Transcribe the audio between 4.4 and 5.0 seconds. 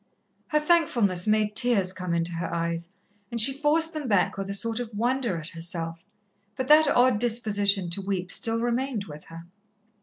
a sort of